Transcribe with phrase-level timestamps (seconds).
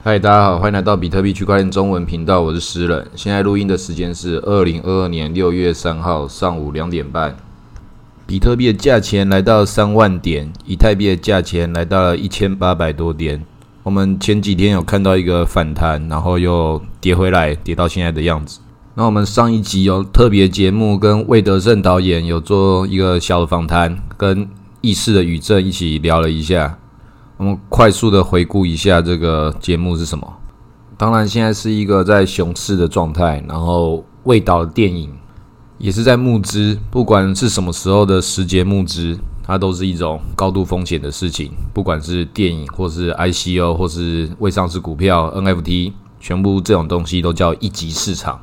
[0.00, 3.04] 嗨，大家好，欢迎来到比特币区块链中文频道，我是诗人。
[3.16, 7.36] 现在录音的时间是二零二二年六月三号上午两点半。
[8.24, 13.44] 比特币的价钱来到三万点，以太币的价钱来到了一千八百多点。
[13.82, 18.60] 我们前几天有看到一个反弹，然后又跌回来，跌到现在的样子。
[18.94, 24.48] 那我们上一集有特别节目，跟魏德胜导演有做一个小的访谈，跟
[24.80, 26.78] 意识的宇正一起聊了一下。
[27.38, 30.26] 我们快速的回顾一下这个节目是什么。
[30.96, 35.08] 当然，现在是一个在熊市的状态，然后魏导的电影
[35.78, 41.52] 也是在募资，不管是什么时候的时节募资，它都是一种高度风险的事情。
[41.72, 48.40] 不管是电影，或是 ICO，或是未上市股票、NFT，全部这种东西都叫一级市场。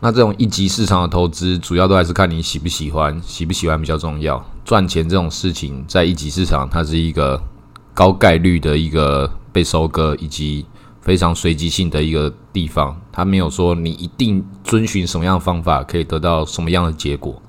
[0.00, 4.44] 那这种一级市场的投资，主要都还是看你喜不喜欢，喜不喜欢比较重要。
[4.62, 7.42] 赚钱这种事情，在一级市场，它是一个
[7.96, 10.66] 高概率的一个被收割，以及
[11.00, 12.94] 非常随机性的一个地方。
[13.10, 17.40] 它没有说你一定遵循什么样的方法，可以得到什么样的结果。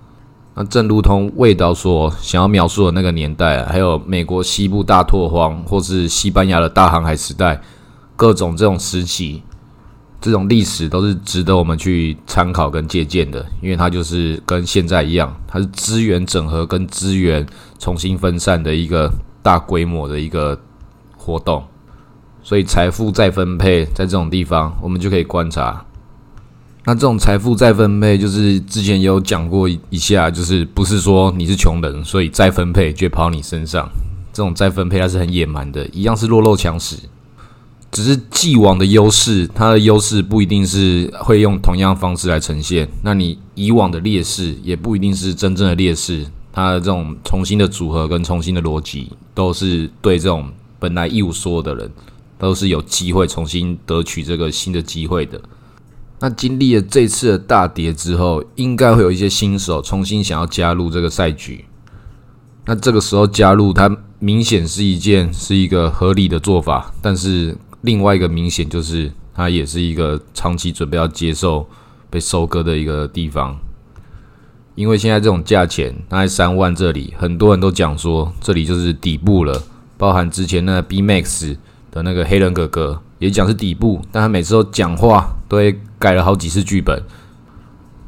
[0.56, 7.62] 那正如同味道所想要描述的那个年代，还有美国西部大拓荒，或是西班牙的大航海时代，
[8.16, 9.44] 各种这种时期。
[10.20, 17.46] 这种历史都是值得我们去参考跟借鉴的，因为它就是跟现在一样，它是资源整合跟资源
[17.78, 19.12] 重新分散的一个
[19.48, 20.60] 大规模的一个
[21.16, 21.64] 活动。
[22.44, 25.86] 所以财富再分配在这种地方，我们就可以观察。
[26.84, 33.90] 那这种财富再分配，就是之前有讲过一下，就是不是说你是穷人，所以再分配就跑你身上。
[34.34, 36.98] 这种再分配它是很野蛮的，一样是弱肉强食。
[37.90, 42.86] 只是既往的优势，它的优势不一定是会用同样方式来呈现。
[43.02, 46.26] 那你以往的劣势也不一定是真正的劣势。
[46.52, 50.50] 它的这种重新的组合跟重新的逻辑，都是对这种
[50.80, 51.92] 本来一无所有的人，
[52.40, 55.40] 都是有机会重新得取这个新的机会的。
[56.20, 61.66] 那经历了这次的大跌之后，应该会有一些新手重新想要加入这个赛局。
[62.66, 67.56] 那这个时候加入，它明显是一件是一个合理的做法，但是。
[67.82, 71.66] 另外一个明显就是，它也是一个长期准备要接受
[72.10, 73.56] 被收割的一个地方，
[74.78, 79.60] 因为现在这种价钱，它在三万这里，很多人都讲说这里就是底部了，
[79.98, 81.58] 包含之前那 B Max
[81.90, 87.02] 的那个黑人哥哥也讲是底部，但他每次都讲话都会改了好几次剧本，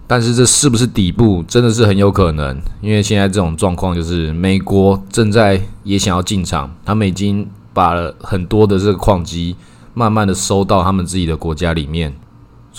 [0.06, 9.56] 但是这是不是底部，真的是很有可能，因为现在这种状况就是美国正在也想要进场，他们已经把了很多的这个矿机。
[9.96, 12.14] 慢慢的收到他们自己的国家里面，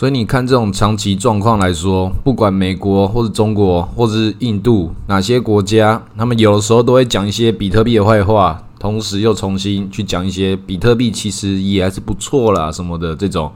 [0.00, 13.53] 所以你看这种长期状况来说，不管美国或者中国或者是印度哪些国家，他们有的时候都会讲一些比特币的坏话，同时又重新去讲一些比特币其实也还是不错啦什么的这种，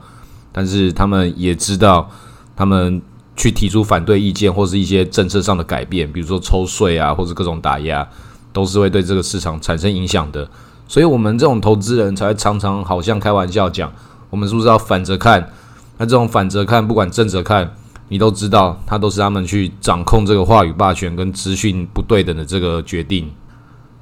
[0.51, 2.07] 但是他们也知道，
[2.55, 3.01] 他们
[3.35, 8.07] 去提出反对意见或是一些政策上的改变，比如说抽税啊或者各种打压，
[8.53, 10.47] 都是会对这个市场产生影响的。
[10.87, 13.91] 所以，我们这种投资人才常常好像开玩笑讲，
[14.29, 15.49] 我们是不是要反着看？
[15.97, 17.73] 那这种反着看，不管正着看，
[18.09, 23.31] 你都知道，它都是他们去掌控这个话语霸权跟资讯不对等的这个决定。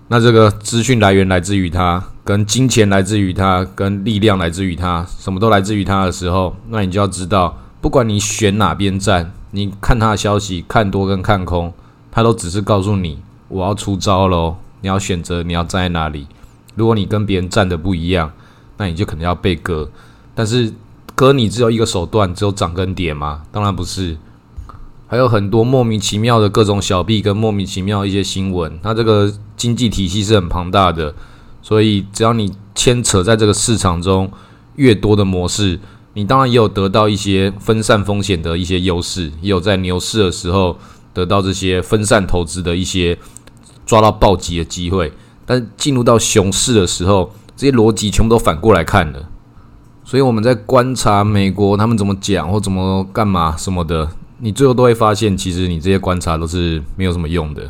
[0.10, 11.74] 那这个资讯来源来自于他，跟金钱来自于他，跟力量来自于他，什么都来自于他的时候，那你就要知道，不管你选哪边站，你看他的消息，看多跟看空，
[12.12, 16.28] 他都只是告诉你，我要出招喽，你要选择你要站在哪里。
[16.76, 18.32] 如果你跟别人站的不一样，
[18.78, 19.90] 那你就可能要被割。
[20.36, 20.74] 但是
[21.24, 23.44] 割你只有一个手段，只有涨跟跌吗？
[23.50, 24.18] 当然不是，
[25.08, 28.78] 还有很多莫名其妙的各种小币跟莫名其妙一些新闻。
[28.84, 31.16] 它这个经济体系是很庞大的，
[31.62, 34.30] 所以只要你牵扯在这个市场中
[34.76, 35.80] 越多的模式，
[36.14, 40.78] 你当然也有得到一些分散风险的一些优势，也有在牛市的时候
[41.14, 43.18] 得到这些分散投资的一些
[43.86, 45.14] 抓到暴击的机会。
[45.46, 49.30] 但进入到熊市的时候，这些逻辑全部都反过来看了。
[50.14, 54.08] 所以我们在观察美国他们怎么讲或怎么干嘛什么的，
[54.38, 57.68] 你最后都会发现，其实你这些观察都是没有什么用的。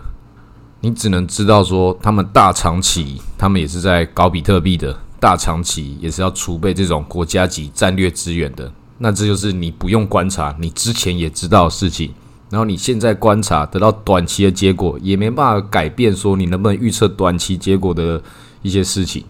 [0.81, 8.69] 你只能知道说，他们大长期，他们也是在搞比特币的，大长期也是要储备这种国家级战略资源的。
[8.97, 12.11] 那这就是你不用观察，你之前也知道的事情。
[12.49, 18.21] 然后你现在观察得到短期的结果，也没办法改变说你能不能预测短期结果的
[18.61, 19.23] 一些事情，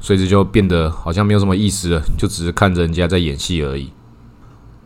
[0.00, 3.90] 所以这就变得好像没有什么意思了，就只是看着人家在演戏而已。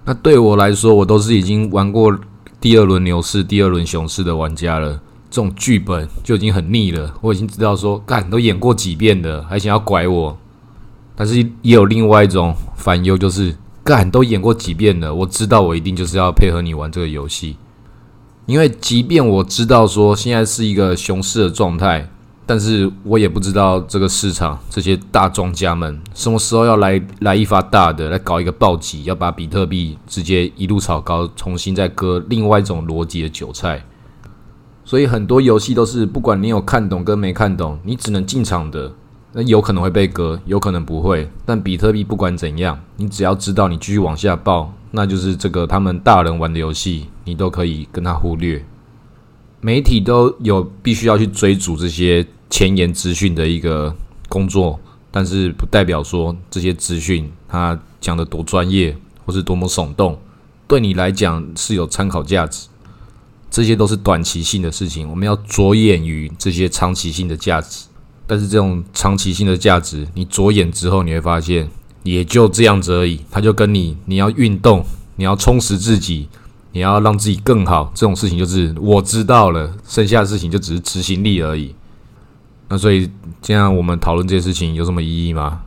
[0.04, 2.18] 那对我来说，我都是已经玩过
[2.60, 5.00] 第二轮牛市、第二轮熊市的玩家了，
[5.30, 7.14] 这种剧本就已经很腻了。
[7.20, 10.36] 我已经知道说，干都演过几遍了，还想要拐我？
[11.14, 13.54] 但是也有另外一种烦忧，就是
[13.84, 17.56] 干都演过几遍了，我知道我一定就是要配合你玩这个游戏，
[18.46, 22.08] 因为即便我知道说现在是一个熊市的状态。
[22.52, 33.82] 但是我也不知道这个市场这些大庄家们什么时候要来来一发大的，来搞一个暴击，要把比特币直接一路炒高，重新再割另外一种逻辑的韭菜。
[34.84, 38.92] 所以很多游戏都是不管你有看懂跟没看懂，你只能进场的，
[39.32, 41.30] 那有可能会被割，有可能不会。
[41.46, 48.62] 但比特币不管怎样，你只要知道你继续往下爆，那就是这个他们大人玩的游戏，你都可以跟他忽略。
[49.64, 53.96] 媒体都有必须要去追逐这些前沿资讯的一个
[54.28, 54.78] 工作，
[55.10, 58.94] 但是不代表说这些资讯它讲的多专业
[59.24, 60.18] 或是多么耸动，
[60.68, 62.68] 对你来讲是有参考价值。
[63.50, 67.86] 这些都是短期性的事情，我们要着眼于这些长期性的价值。
[68.26, 71.70] 但是这种长期性的价值，你着眼之后，你会发现
[72.02, 73.20] 也就这样子而已。
[73.30, 74.84] 它就跟你你要运动，
[75.16, 76.28] 你要充实自己。
[76.74, 81.74] 你要让自己更好，这种事情就是我知道了，剩下的事情就只是执行力而已。
[82.72, 83.06] 那所以
[83.42, 85.60] 这样我们讨论这些事情有什么意义吗？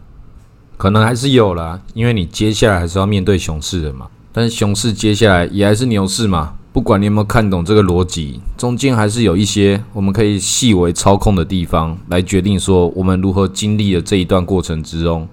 [0.76, 4.08] 可能还是有啦，因为你接下来还是要面对熊市的嘛。
[4.34, 6.56] 但是熊市接下来也还是牛市嘛。
[6.74, 15.28] 不管你有没有看懂这个逻辑，中间还是有一些我们可以细微操控的地方，来决定说我们如何经历了这一段过程之中，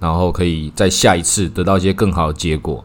[0.00, 2.84] 然后可以在下一次得到一些更好的结果。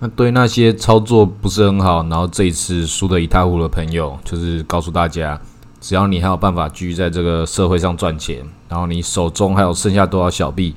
[0.00, 5.40] 那对那些操作不是很好，然后这一次输得一塌糊涂的朋友，就是告诉大家，
[5.80, 10.74] 只要你还有办法继续在这个社会上赚钱，然后你手中还有剩下多少小币，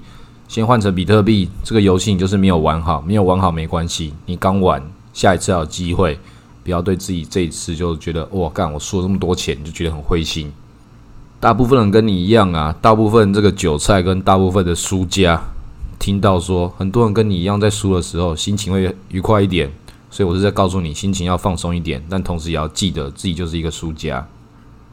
[0.48, 4.82] 先换成比特币，这个游戏你就是没有玩好，没有玩好没关系，你刚玩，
[5.14, 6.20] 下一次还有机会，
[6.64, 10.52] 不要对自己这一次就觉得哇干，我输了这么多钱，就觉得很灰心。
[11.40, 15.42] 大部分人跟你一样啊，大部分这个韭菜跟大部分的输家。
[15.98, 19.72] 听到说很多人跟你一样在输的时候心情会愉快一点，
[20.10, 24.28] 所以我是在告诉你心情要放松一点，但同时也要记得自己就是一个输家，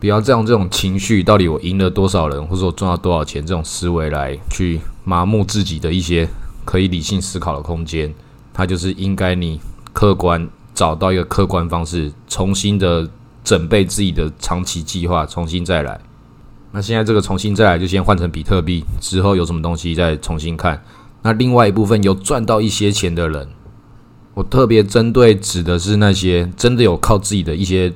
[0.00, 6.28] 不要再用这种情绪，到底我赢了多少人，或者我赚到多少钱这种思维来去麻木自己的一些
[6.64, 8.14] 可以理性思考的空间。
[8.54, 9.60] 它就是应该你
[9.92, 13.08] 客观找到一个客观方式，重新的
[13.42, 16.00] 准备自己的长期计划，重新再来。
[16.70, 20.82] 那现在这个重新再来，就先换成比特币，之后有什么东西再重新看。
[21.22, 23.48] 那另外一部分有赚到一些钱的人，
[24.34, 27.92] 我特别针对指的是那些真的有靠自己的一些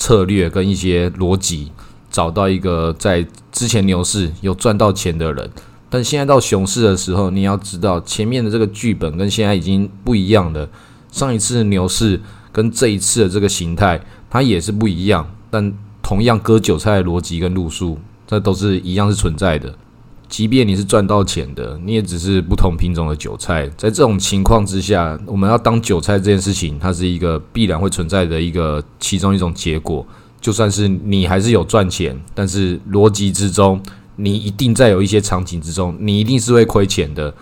[0.00, 1.70] 策略跟一些逻辑，
[2.10, 5.48] 找到一个在之前牛市有赚到钱的人。
[5.90, 10.68] 但现在到熊市的时候，你要知道前面的这个剧本跟现在已经不一样了。
[11.12, 12.20] 上一次牛市
[12.50, 14.00] 跟这一次的这个形态，
[14.30, 15.72] 它也是不一样，但
[16.02, 19.74] 同样割韭菜的逻辑跟路数，这都是一样是存在的。
[20.30, 23.68] 即便你是赚到钱的，你也只是不同品种的韭菜。
[23.76, 30.06] 在这种情况之下，我们要当韭菜这件事情，它是一个必然会存在的一个其中一种结果。
[30.40, 33.82] 就算是你还是有赚钱，但是逻辑之中，
[34.14, 37.34] 你一定在有一些场景之中，你一定是会亏钱的。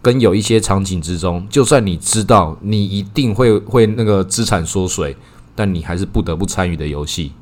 [0.00, 5.16] 跟有一些场景之中，就算你知道你一定会会那个资产缩水，
[5.56, 7.32] 但你还是不得不参与的游戏。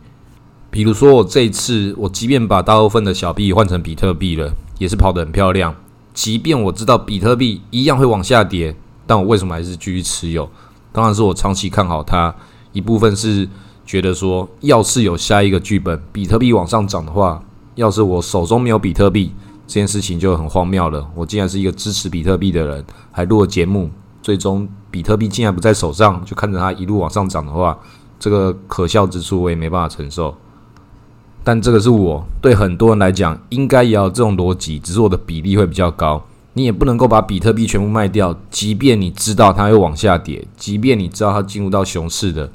[0.71, 4.51] 比如说，我这一次，我即便把大部分的小币换成比特币了。
[4.79, 5.75] 也是跑得很漂亮，
[6.13, 8.75] 即便我知道比特币一样会往下跌，
[9.07, 10.49] 但我为什么还是继续持有？
[10.93, 12.35] 当然是我长期看好它。
[12.73, 13.49] 一部分是
[13.87, 17.43] 觉得说，要是有下一个剧本，比特币往上涨的话，
[17.77, 19.33] 要是我手中没有比特币，
[19.67, 21.09] 这件事情就很荒谬了。
[21.15, 23.89] 我竟然是一个支持比特币的人，还录了节目，
[24.23, 27.79] 最终比特币竟然不在手上，就看着它一路往上涨的话，
[28.19, 30.35] 这个可笑之处我也没办法承受。
[31.45, 36.25] 但这个是我对很多人来讲，应该也要这种逻辑，只是我的比例会比较高。
[36.55, 42.49] 你也不能够把比特币全部卖掉，即便你知道它会往下跌，即便你知道它进入到熊市的，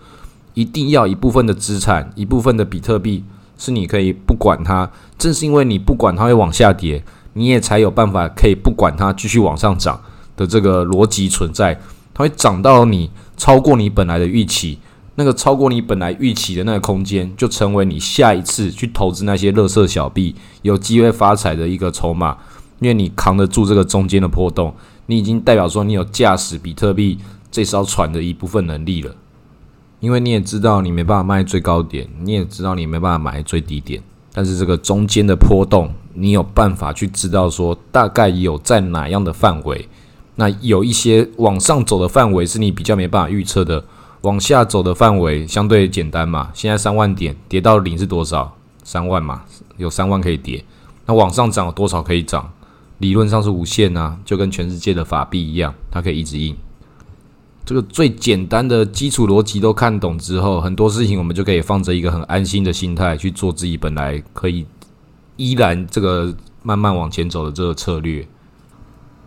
[0.53, 3.23] 一定要一部分的资产，一部分的比特币
[3.57, 4.89] 是你可以不管它。
[5.17, 7.03] 正是因为你不管它会往下跌，
[7.33, 10.01] 你也才有办法可以不管它继续往上涨
[10.35, 11.79] 的这个逻辑存在。
[12.13, 14.79] 它会涨到你超过你本来的预期。
[15.19, 22.37] 那个超过你本来预期的那个空间，就成为你下一次去投资那些乐色小币有机会发财的一个筹码，
[22.79, 24.73] 因为你扛得住这个中间的波动，
[25.07, 27.17] 你已经代表说你有驾驶比特币
[27.51, 29.13] 这艘船的一部分能力了。
[29.99, 39.89] 因为你也知道你没办法卖最高点，你也知道你没办法买最低点，但是这个中间的波动，你有办法去知道说大概有在哪样的范围。
[40.35, 43.83] 那有一些往上走的范围是你比较没办法预测的。
[44.21, 48.55] 往下走的范围相对简单嘛，现在三万点跌到零是多少？
[48.83, 49.43] 三万嘛，
[49.77, 50.63] 有三万可以跌。
[51.05, 52.51] 那往上涨多少可以涨？
[52.97, 56.55] 理论上是无限啊，就跟全世界的法币一样，它可以一直印。
[57.65, 64.65] 这个最简单的基础逻辑都看懂之后，很多事情我们就可以放着一个很安心的心态去做自己本来可以
[65.37, 68.27] 依然这个慢慢往前走的这个策略。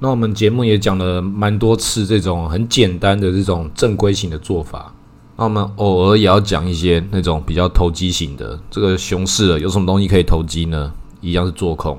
[0.03, 4.93] 那我们节目也讲了蛮多次这种很简单的这种正规型的做法。
[5.37, 8.59] 那我们偶尔也要讲一些那种比较投机型的。
[8.69, 10.93] 这个熊市了有什么东西可以投机呢？
[11.21, 11.97] 一样是做空。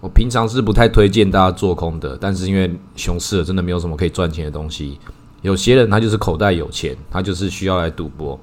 [0.00, 4.98] 我平常是不太推荐大家做空的，但是因为熊市了真的没有什么可以赚钱的东西。
[5.42, 8.40] 有些人他就是口袋有钱，他就是需要来赌博，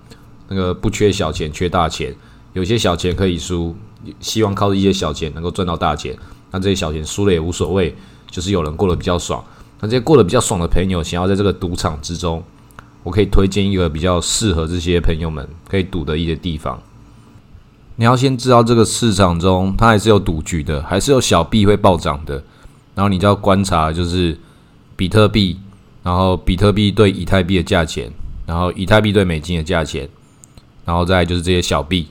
[0.48, 2.16] 那个不缺小钱，缺大钱。
[2.54, 3.76] 有些小钱可以输，
[4.20, 6.16] 希望靠一些小钱能够赚到大钱。
[6.52, 7.94] 那这些小钱输了也无所谓，
[8.30, 9.44] 就是有人过得比较爽。
[9.80, 12.44] 那这些过得比较爽的朋友，想要在这个赌场之中，
[13.04, 16.82] 我可以推荐一个比较适合这些朋友们可以赌的一些地方。
[17.96, 22.44] 你要先知道这个市场中它还是有赌局的，还是有小币会暴涨的。
[22.94, 24.38] 然后你就要观察，就是
[24.96, 25.60] 比特币。
[26.04, 28.12] 然后比特币对以太币的价钱，
[28.46, 30.08] 然后以太币对美金的价钱，
[30.86, 32.08] 然后再就是这些小币，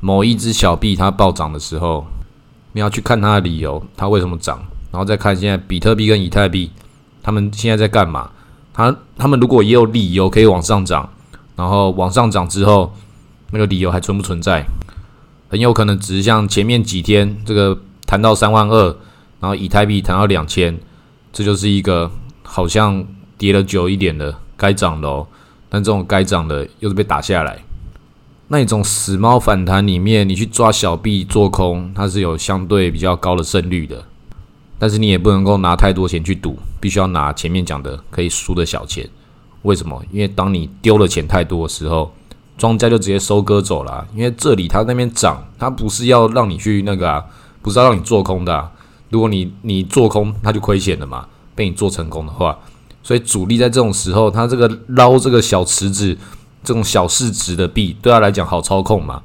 [0.00, 2.04] 某一只小币它暴涨的时候，
[2.72, 4.60] 你要去看它的理由，它为什么涨，
[4.90, 6.70] 然后再看现在比特币跟以太币，
[7.22, 8.30] 他们现在在干嘛？
[8.72, 11.08] 它他们如果也有理由可以往上涨，
[11.56, 12.94] 然后往上涨之后，
[13.50, 14.64] 那个理由还存不存在？
[15.48, 18.96] 很有可能只是像前面几天这个谈到三万二，
[19.40, 20.78] 然后以太币谈到两千，
[21.32, 22.10] 这就是一个
[22.42, 23.06] 好像。
[23.38, 25.24] 跌了久一点的，该涨的哦，
[25.68, 27.56] 但这种该涨的又是被打下来。
[28.48, 34.04] 那一种死猫反弹里面，你去抓小币做空，它是有相对比较高的胜率的。
[34.78, 39.08] 但是你也不能够拿太多钱去赌，必须要拿前面讲的可以输的小钱。
[39.62, 40.00] 为什么？
[40.12, 42.12] 因为当你丢了钱太多的时候，
[42.56, 44.06] 庄家就直接收割走了。
[44.14, 47.24] 因为这里它那边涨，它不是要让你去那个啊，
[47.60, 48.70] 不是要让你做空的。
[49.10, 51.26] 如果你你做空，它就亏钱了嘛。
[51.54, 52.56] 被你做成功的话。
[53.02, 56.16] 所以主力在这种时候，他这个捞这个小池子、
[56.62, 59.22] 这种小市值的币，对他来讲好操控嘛？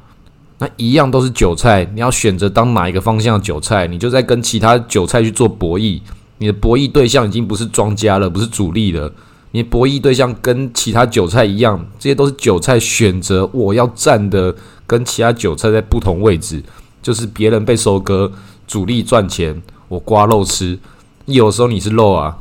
[0.63, 5.99] 那一样都是韭菜，你要选择当哪一个方向的韭菜，你就在跟其他韭菜去做博弈。
[6.37, 9.11] 你的博弈对象已经不是庄家了，不是主力了，
[9.51, 14.55] 你博弈对象跟其他韭菜一样，这些都是韭菜选择我要站的，
[14.87, 16.63] 跟其他韭菜在不同位置，
[17.01, 18.31] 就是别人被收割，
[18.65, 20.79] 主力赚钱，我刮肉吃。
[21.25, 22.37] 有时候你是肉啊。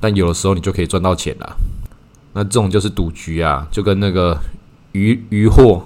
[0.00, 1.56] 但有的时候你就可以赚到钱了，
[2.32, 4.36] 那这种就是赌局啊，就跟那个
[4.90, 5.80] 渔渔获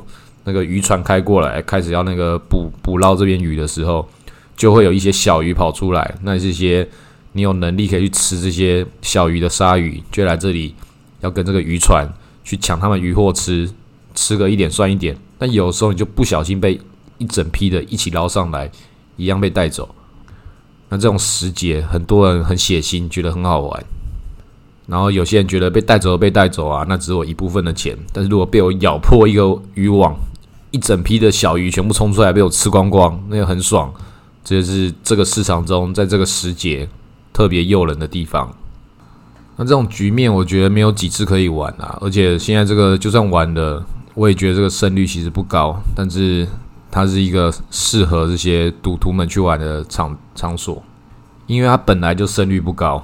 [0.47, 4.09] 那个渔船开过来，开始要那个捕捕捞这边鱼的时候，
[4.57, 6.15] 就会有一些小鱼跑出来。
[6.23, 6.89] 那这些
[7.33, 10.75] 你有能力可以去吃这些小鱼的鲨鱼，就来这里
[11.21, 12.09] 要跟这个渔船
[12.45, 13.69] 去抢他们渔获吃，
[14.15, 15.17] 吃个一点算一点。
[15.37, 16.81] 但有时候你就不小心被
[17.19, 18.71] 一整批的一起捞上来，
[19.17, 19.95] 一样被带走。
[20.89, 23.85] 那这种时节，很多人很血腥，觉得很好玩。
[24.87, 27.99] 然后有些人觉得被带走被带走啊，那只有一部分的钱。
[28.13, 30.17] 但是如果被我咬破一个渔网，
[30.77, 33.91] 一整批的小鱼全部冲出来被我吃光光，那个很爽。
[34.45, 36.87] 这就是这个市场中在这个时节
[37.33, 38.55] 特别诱人的地方。
[39.57, 41.97] 那这种局面，我觉得没有几次可以玩啊。
[42.03, 45.75] 而且现在这个就算玩的，我也觉得这个胜率其实不高。
[45.95, 46.47] 但是
[46.91, 50.83] 它是一个适合这些赌徒们去玩的场场所，
[51.47, 53.03] 因为它本来就胜率不高。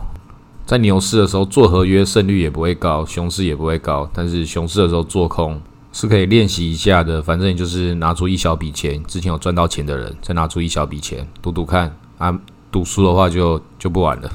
[0.67, 4.07] 在牛市的时候做合约胜率也不会高，熊市也不会高。
[4.13, 5.59] 但是熊市的时候做空
[5.93, 7.23] 是可以练习一下的。
[7.23, 12.37] 反正你就是拿出一小笔钱，之前有赚到钱的人再拿出一小笔钱赌赌看啊，
[12.71, 14.31] 赌输的话就就不玩了。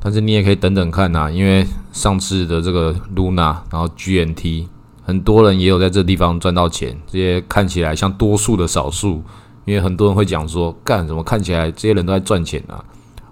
[0.00, 4.66] 但是你也可以等等看呐，因为上次的这个 Luna，然后 GNT，
[5.02, 6.96] 很多人也有在这地方赚到钱。
[7.06, 9.22] 这些看起来像多数的少数，
[9.64, 12.84] 因为很多人会讲说，干什么看起来这些人都在赚钱啊？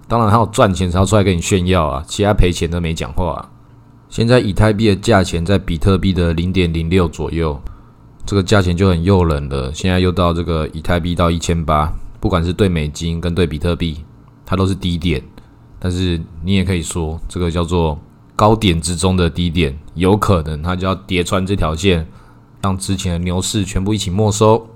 [0.07, 2.03] 当然，他有赚钱才要出来跟你炫耀啊！
[2.07, 3.49] 其他赔钱都没讲话。
[4.13, 7.59] 现在以太币的价钱在比特币的零点零六左右，
[8.27, 9.73] 这个价钱就很诱人了。
[9.73, 14.05] 现在又到这个以太币到一千八，不管是对美金跟对比特币，
[14.45, 15.19] 它都是低点。
[15.79, 17.99] 但是你也可以说，这个叫做
[18.35, 22.07] 高点之中的低点，有可能它就要叠穿这条线，
[22.61, 24.67] 让之前的牛市全部一起没收。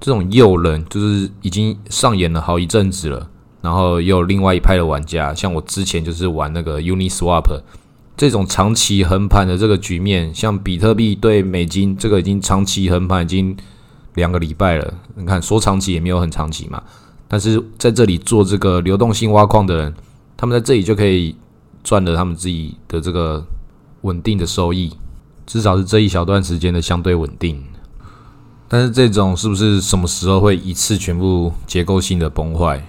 [0.00, 3.28] 这种诱人就是已经上演了好一阵子了。
[3.60, 7.60] 然后又另外一派的玩家，像我之前就是玩那个 Uniswap
[8.16, 13.54] 这种长期横盘的这个局面，像比特币对美金这个已经长期横盘已经
[14.14, 14.94] 两个礼拜了。
[15.16, 16.82] 你看说长期也没有很长期嘛，
[17.28, 19.94] 但是在这里做这个流动性挖矿的人，
[20.36, 21.36] 他们在这里就可以
[21.84, 23.44] 赚了他们自己的这个
[24.00, 24.90] 稳定的收益，
[25.44, 27.62] 至少是这一小段时间的相对稳定。
[28.68, 32.82] 但是这种是不是什么时候会一次全部结构性的崩坏？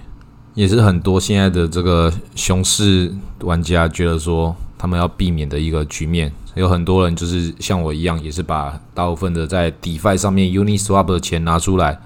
[0.54, 6.32] 也是很多现在的这个熊市玩家觉得说他们要避免的一个局面。
[6.54, 12.00] 有很多人就是像我一样，也是把大部分的在 DeFi 上面 Uniswap 的钱拿出来。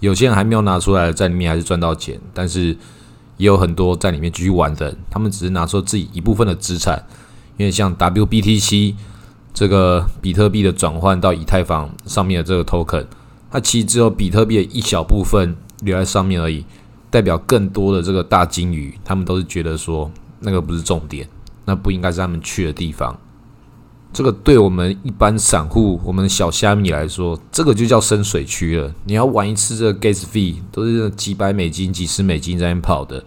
[0.00, 2.76] 有些人还没有拿出来，在里面还是赚到钱，但是
[3.36, 7.04] 也有很多在里面继续玩的，他们只是拿出自己一部分的资产。
[7.56, 8.94] 因为像 WBTC
[9.52, 13.06] 这个比特币的转换到以太坊上面的这个 token，
[13.50, 16.64] 它其实只有比特币的一小部分留在上面而已，
[17.10, 20.08] 代表更多的这个大金鱼，他们都是觉得说
[20.38, 21.28] 那个不是重点，
[21.68, 23.14] 那不应该是他们去的地方。
[24.10, 28.90] 这个对我们一般散户、我们小虾米来说，这个就叫深水区了。
[29.04, 33.22] 你要玩一次这个 gas fee 都是几百美金、几十美金在那跑的，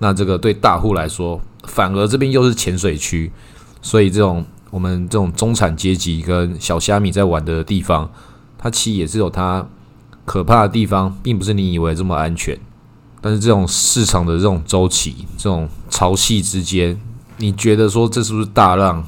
[0.00, 3.32] 那这个对大户来说，反而这边又是浅水区。
[3.80, 8.10] 所以这种我们这种中产阶级跟小虾米在玩的地方，
[8.58, 9.66] 它其实也是有它
[10.26, 12.54] 可怕的地方，并不是你以为这么安全。
[13.22, 17.00] 但是这种市场的这种周期、这种潮汐之间，
[17.38, 19.04] 你觉得说这是不是大浪？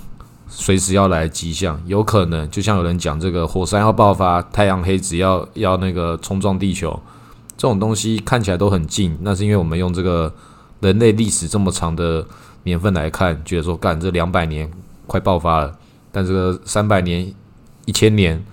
[0.53, 7.01] 随时要来迹象，有可能就像有人讲，这个火山要爆发，太阳黑子要要那个冲撞地球，
[7.57, 10.35] 这种东西看起来都很近，那是因为我们用这个
[10.81, 12.27] 人类历史这么长的
[12.65, 14.69] 年份来看，觉得说干这两百年
[15.07, 15.79] 快爆发了，
[16.11, 17.33] 但这个三百年、
[17.85, 18.45] 一千年、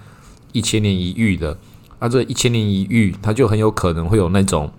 [0.51, 1.57] 一千年一遇的，
[1.99, 4.71] 那这一千年一遇，它就很有可能会有那种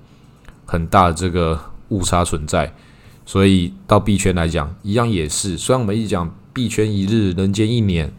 [0.67, 2.73] 很大的这个误差存在，
[3.28, 6.35] 所以到币圈来讲，一样也是，虽然我们一直讲。
[6.54, 8.11] 币圈一日，人间一年。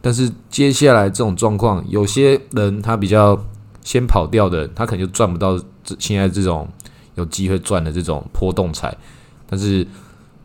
[0.00, 3.38] 但是接下来这种状况，有些人他比较
[3.84, 5.56] 先跑掉的，他可能就赚不到
[5.98, 6.66] 现在这种
[7.14, 8.96] 有机会赚的这种波动财。
[9.46, 9.86] 但是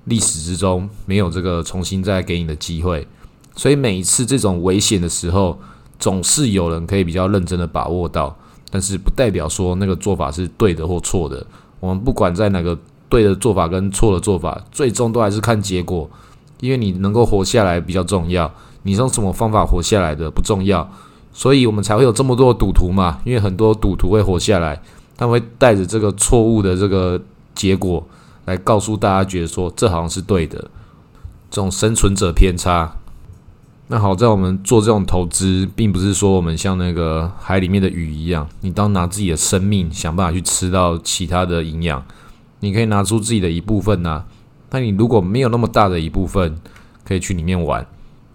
[0.03, 3.07] 历史之中没有这个重新再给你的机会，
[3.55, 5.57] 所以每一次这种危险的时候，
[5.97, 8.37] 总是有人可以比较认真的把握到。
[8.69, 11.43] 但是不代表说那个做法是对的或错的。
[11.79, 12.77] 我们不管在哪个
[13.11, 16.09] 对的做法跟错的做法，最终都还是看结果。
[16.61, 18.49] 因为你能够活下来比较重要，
[18.83, 20.89] 你用什么方法活下来的不重要，
[21.33, 23.19] 所以我们才会有这么多赌徒嘛。
[23.25, 24.81] 因为很多赌徒会活下来，
[25.17, 27.19] 他会带着这个错误的这个
[27.53, 28.07] 结果
[28.45, 30.57] 来告诉大家，觉得说这好像是对的，
[31.49, 32.95] 这种生存者偏差。
[33.87, 42.01] 那好在我们做这种投资，并不是说我们像那个海里面的鱼一样，你当拿自己的生命想办法去吃到其他的营养，
[42.61, 44.23] 你可以拿出自己的一部分呐。
[44.69, 46.57] 那你如果没有那么大的一部分
[47.03, 47.85] 可以去里面玩，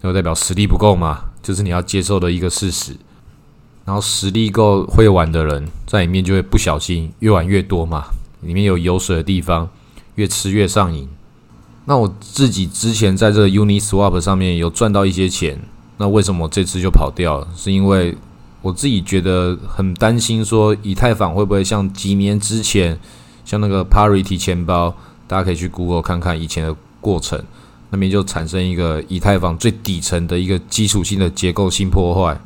[0.03, 1.21] 就代表实力不够嘛？
[1.43, 2.95] 就是你要接受的一个事实。
[3.87, 8.05] 然后实力够会玩的人在里面就会不小心越玩越多嘛。
[8.43, 9.69] 里面有油水的地方，
[10.17, 11.09] 越吃越上瘾。
[11.87, 15.59] 那我自己之前在这个 Uniswap 上面有赚到一些钱，
[15.99, 17.49] 那为什么这次就跑掉了？
[17.57, 18.17] 是因为
[18.61, 22.99] 我自己觉得很担心，说以太坊会不会像几年之前，
[23.47, 24.95] 像那个 Parity 钱包。
[25.29, 27.43] 大家可以去 Google 看看以前的过程，
[27.91, 32.41] 那边就产生一个以太坊最底层的一个基础性的结构性破坏。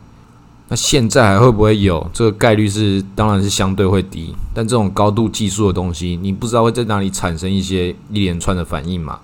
[0.71, 2.11] 那现在还会不会有？
[2.15, 9.21] 这个概率是当然是相对会低，但这种高度技术的东西，你不知道会在哪里产生一些一连串的反应嘛？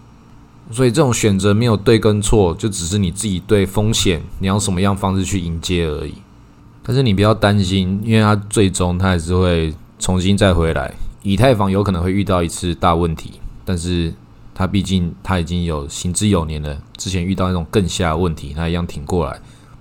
[0.71, 6.12] 所以这种选择没有对跟错，就只是你自己对风险你要什么样方式去迎接而已。
[6.83, 10.93] 但是你不要担心，因为它最终它还是会重新再回来。
[11.27, 13.41] 以太坊有可能会遇到一次大问题。
[13.65, 14.15] 但是
[14.55, 19.41] 它毕竟它已经有行之有年了，之前遇到那种更下问题，它一样挺过来。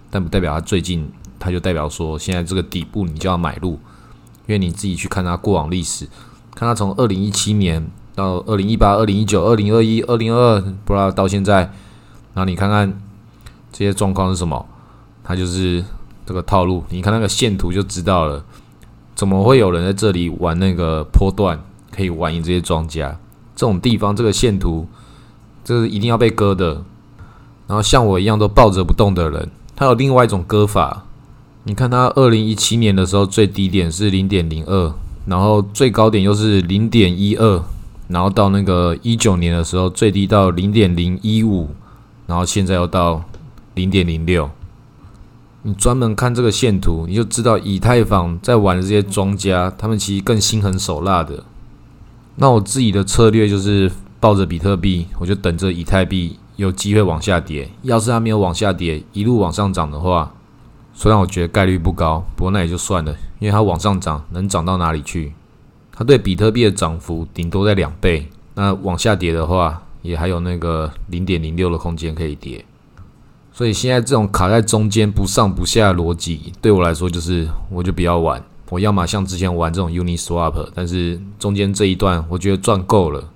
[0.10, 3.74] 但不代表它最近，它就代表说现在这个底部你就要买入，
[4.48, 6.08] 因为你自己去看它过往历史，
[6.56, 11.60] 看它从二零一七年到二零一八、二零一九、二零二一、二零二二，不知道到现在，
[12.34, 13.00] 然后你看看
[13.72, 14.68] 这些状况是什么，
[15.24, 15.86] 它就是
[16.26, 16.84] 这个套路。
[16.90, 18.44] 你看那个线图就知道了，
[19.16, 23.18] 怎么会有人在这里玩那个坡段，可以玩赢这些庄家？
[23.56, 24.86] 这种地方，这个线图，
[25.64, 26.84] 这是一定要被割的。
[27.68, 31.06] 然后像我一样都抱着不动的人，他有另外一种割法。
[31.64, 34.94] 你看他二零一七年的时候最低点是零点零二，
[35.26, 37.64] 然后最高点又是零点一二，
[38.10, 41.70] 然后到那个一九年的时候最低到零点零一五，
[42.28, 43.24] 然后现在又到
[43.74, 44.50] 零点零六。
[45.68, 51.44] 你专门看这个线图，你就知道以太坊在玩的这些庄家，他们其实更心狠手辣的。
[52.36, 57.68] 那我自己的策略就是抱着比特币，我就等着以太币有机会往下跌。
[57.82, 60.32] 要是它没有往下跌，一路往上涨的话，
[60.94, 65.34] 虽然我觉得概率不高，不过那也就算了，因为它往上涨能涨到哪里去？
[65.92, 72.64] 它对比特币的涨幅顶多在两倍，那往下跌的话，也还有那个零点零六的空间可以跌。
[73.58, 83.30] 所以现在这种卡在中间不上不下的逻辑，对我来说就是我就不要玩，我要么像之前玩这种 Uniswap，但是中间这一段我觉得赚够了，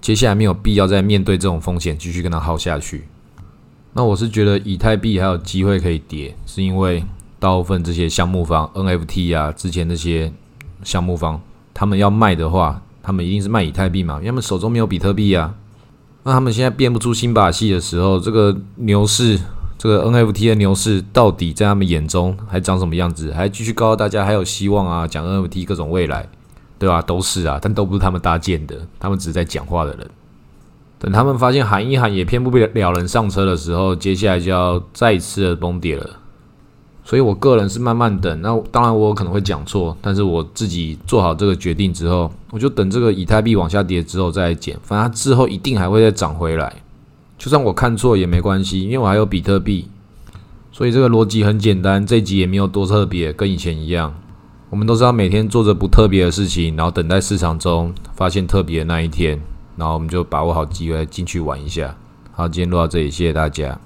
[0.00, 3.08] 接下来没有必要再面对这种风险继续跟它耗下去。
[3.92, 7.04] 那我是觉得以太币还有机会可以跌，是因为
[7.38, 10.32] 大部分这些项目方 NFT 啊，之前那些
[10.82, 11.38] 项目方
[11.74, 15.54] 他们要卖的话，他们一定是卖以太币嘛，因为他们手中没有比特币啊。
[16.26, 19.38] 那他们现在变不出新把戏的时候，这个牛市，
[19.78, 23.32] 这个 NFT 的牛市到底在他们眼中还长什么样子？
[23.32, 26.28] 还继续告诉大家还有希望啊，讲 NFT 各种未来，
[26.80, 27.00] 对吧？
[27.00, 30.10] 都是啊，但都不是他们搭建的，他们只是在讲话的人。
[30.98, 36.10] 等他们发现喊一喊也骗不了人上车的时候，接下来就要再一次的崩跌了。
[37.06, 38.42] 所以我个人是慢慢等。
[38.42, 44.76] 那当然我可能会讲错，但是我自己做好这个决定之后，我就等这个以太币往下跌之后再减。
[44.82, 46.82] 反正它之后一定还会再涨回来，
[47.38, 49.88] 就算我看错也没关系，因为我还有比特币。
[50.72, 54.12] 所以这个逻辑很简单，这集也没有多特别，跟以前一样。
[54.68, 59.40] 我们都知道每天做着不特别的事情，然后等待市场中发现特别的那一天。
[59.76, 61.96] 然后我们就把握好机会进去玩一下。
[62.32, 63.78] 好，今天录到这里，谢谢大家。